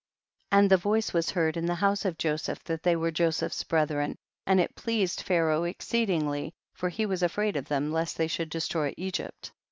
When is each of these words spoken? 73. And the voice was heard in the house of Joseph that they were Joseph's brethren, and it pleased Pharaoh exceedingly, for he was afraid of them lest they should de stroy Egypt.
73. 0.51 0.59
And 0.63 0.71
the 0.71 0.81
voice 0.81 1.13
was 1.13 1.29
heard 1.29 1.55
in 1.55 1.67
the 1.67 1.75
house 1.75 2.05
of 2.05 2.17
Joseph 2.17 2.63
that 2.63 2.81
they 2.81 2.95
were 2.95 3.11
Joseph's 3.11 3.63
brethren, 3.63 4.15
and 4.47 4.59
it 4.59 4.73
pleased 4.73 5.21
Pharaoh 5.21 5.65
exceedingly, 5.65 6.53
for 6.73 6.89
he 6.89 7.05
was 7.05 7.21
afraid 7.21 7.55
of 7.55 7.67
them 7.67 7.93
lest 7.93 8.17
they 8.17 8.25
should 8.25 8.49
de 8.49 8.57
stroy 8.61 8.95
Egypt. 8.97 9.51